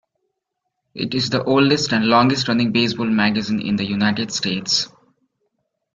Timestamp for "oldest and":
1.43-2.05